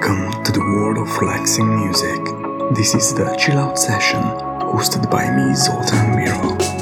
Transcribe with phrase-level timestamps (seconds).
[0.00, 2.24] Welcome to the world of relaxing music.
[2.72, 4.22] This is the Chill Out Session,
[4.62, 6.77] hosted by me, Zoltan Miro.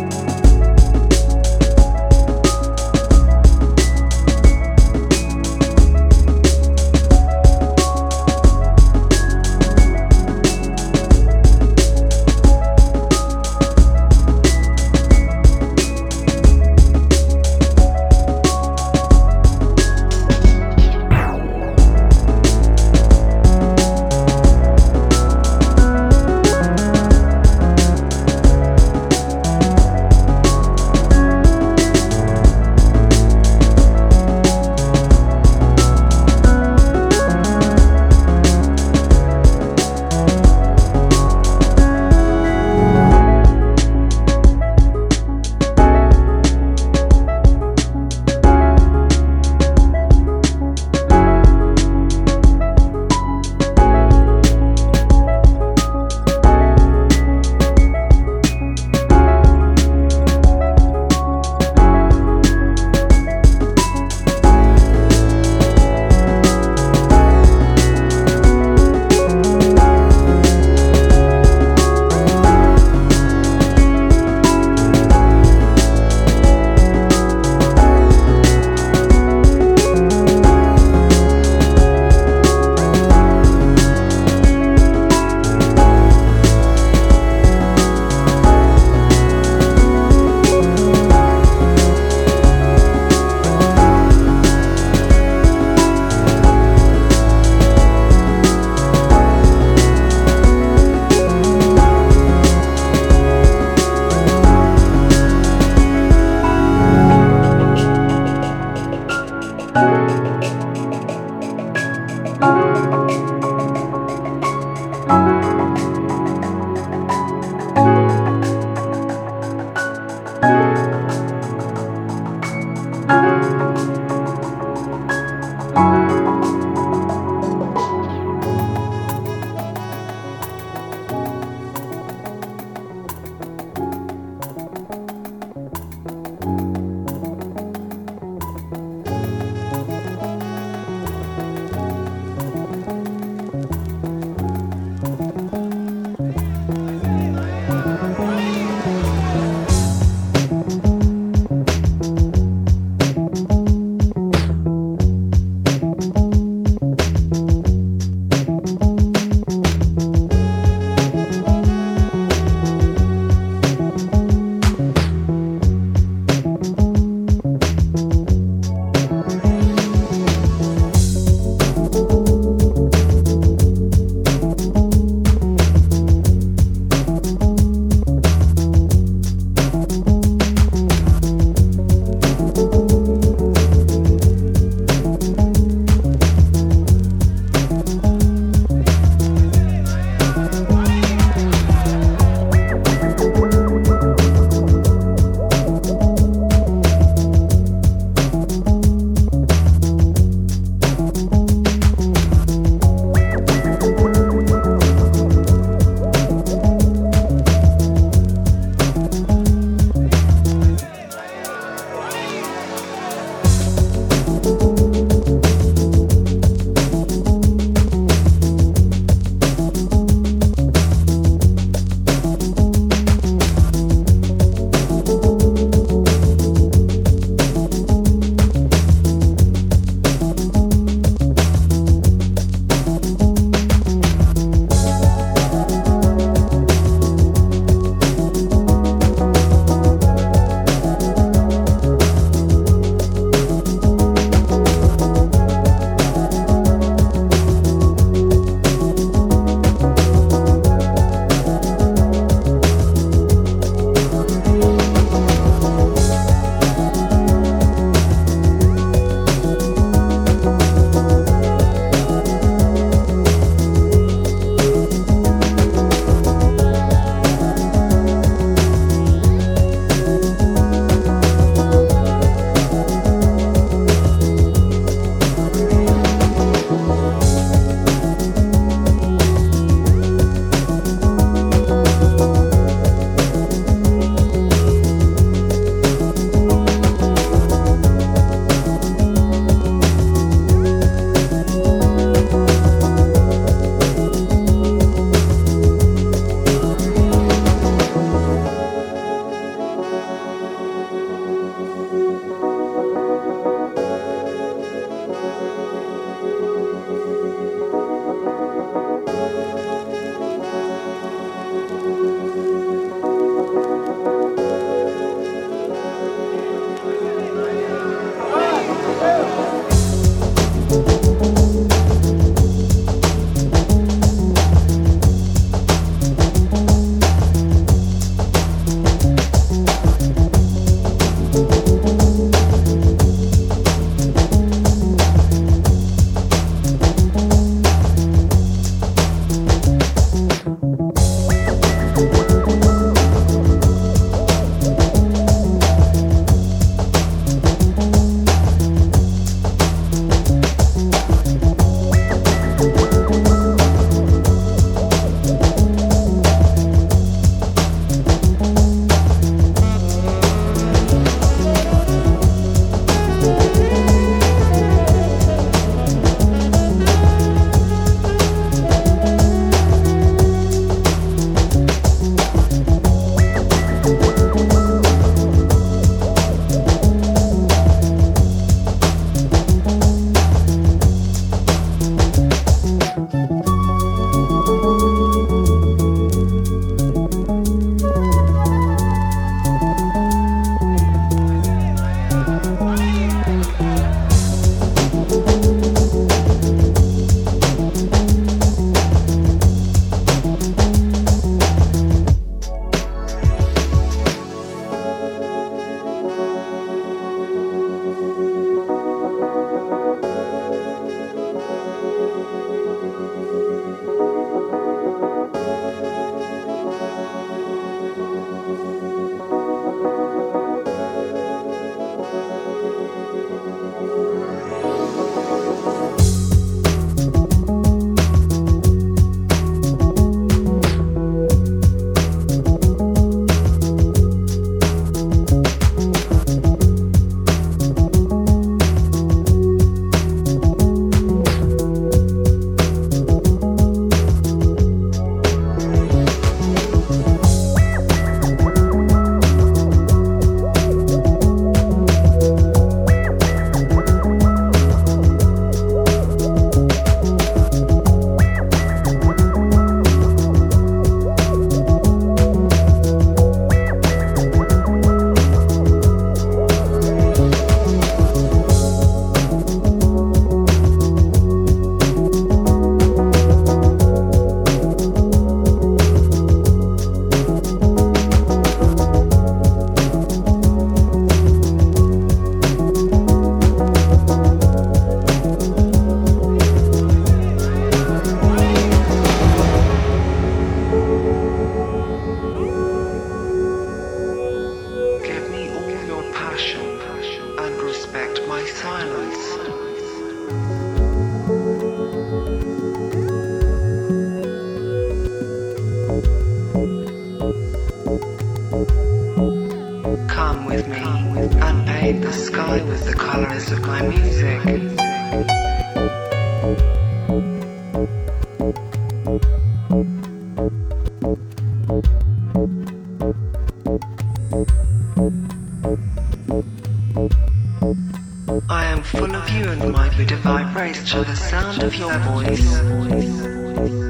[528.76, 533.85] am full of you and my Buddha praise to the sound of your voice.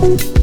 [0.00, 0.33] Do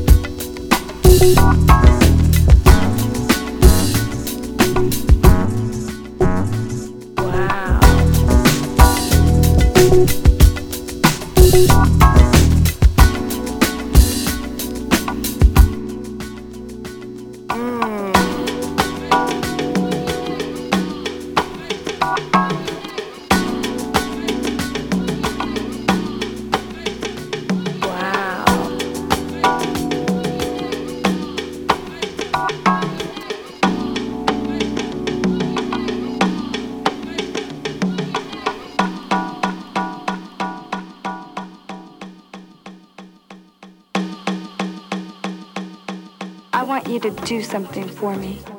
[47.51, 48.50] something for me.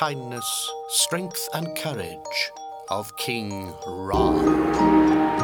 [0.00, 2.52] Kindness, strength and courage
[2.88, 5.39] of King Ra.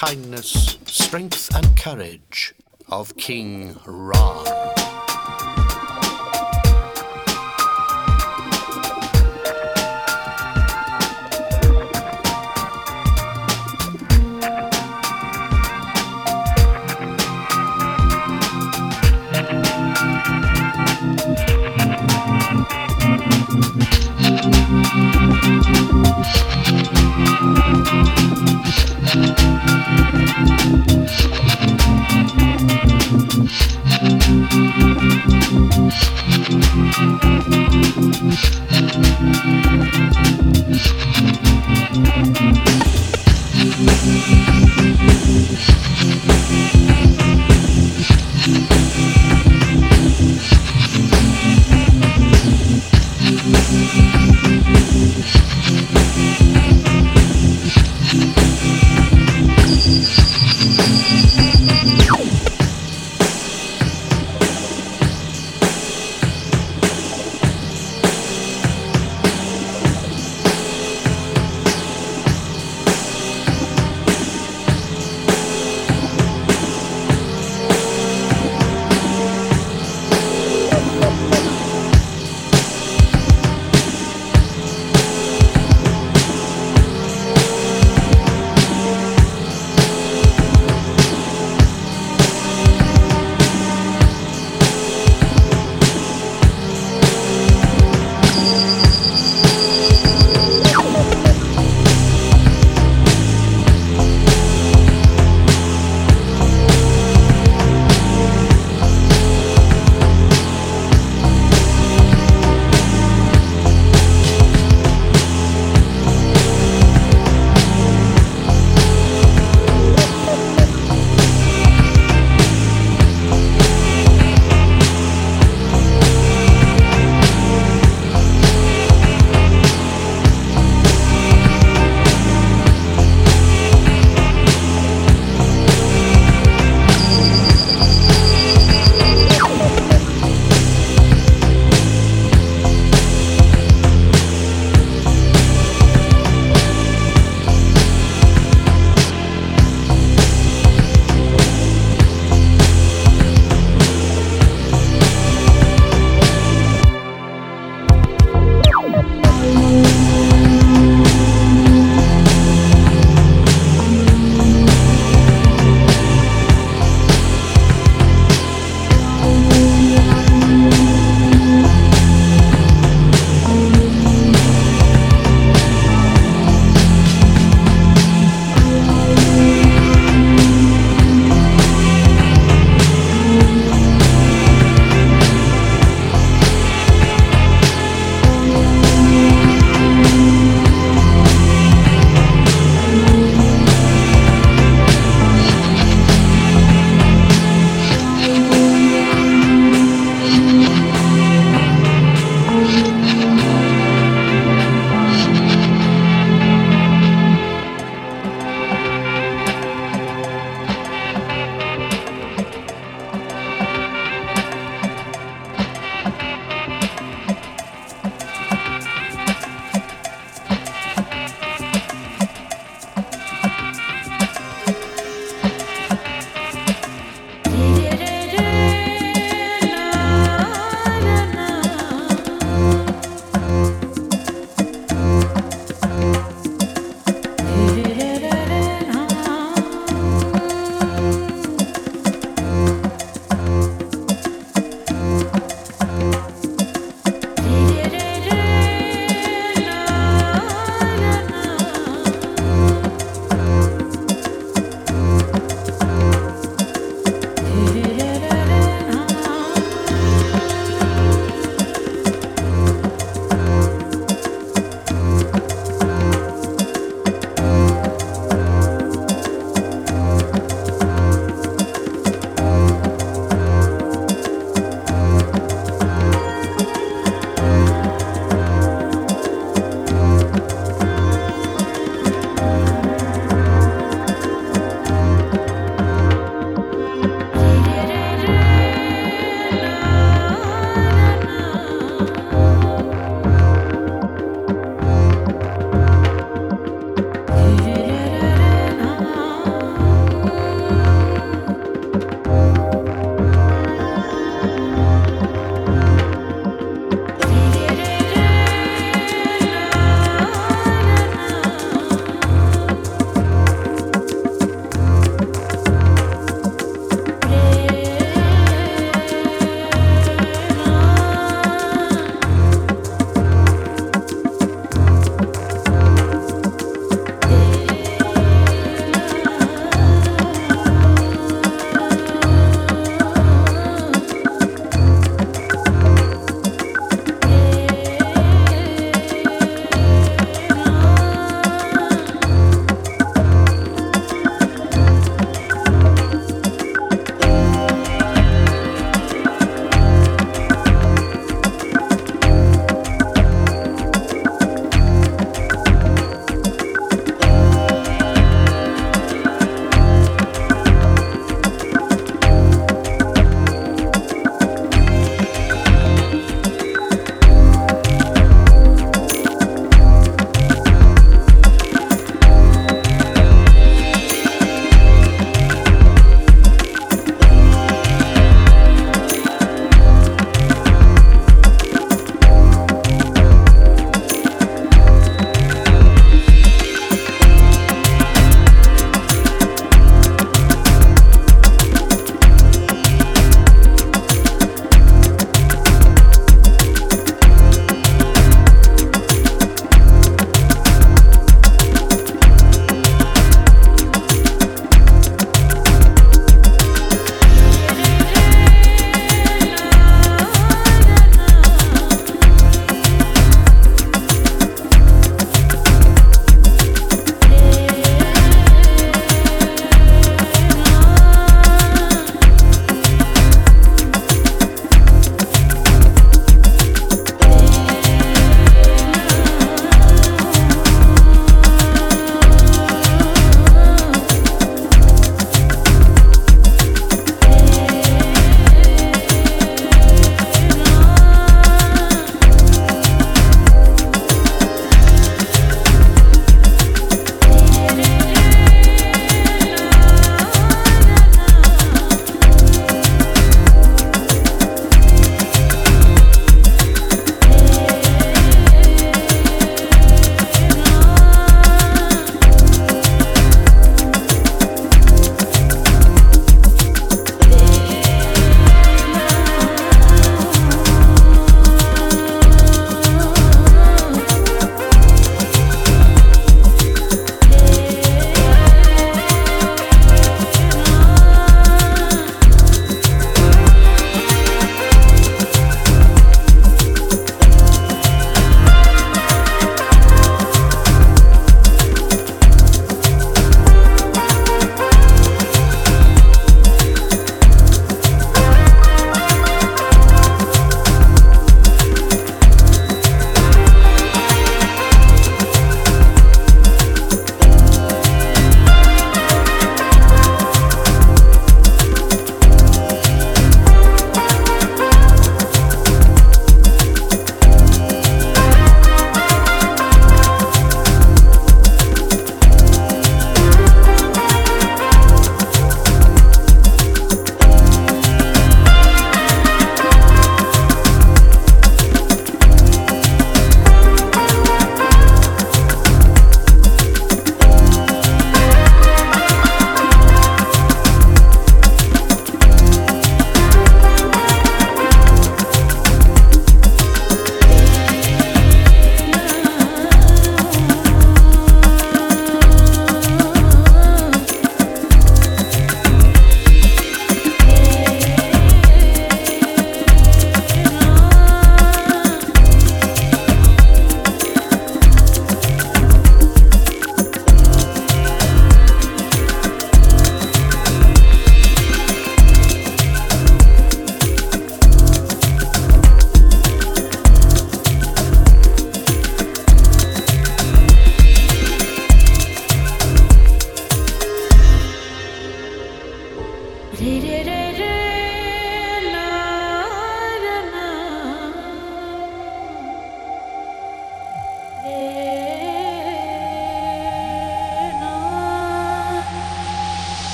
[0.00, 2.54] Kindness, strength and courage
[2.88, 4.69] of King Ra.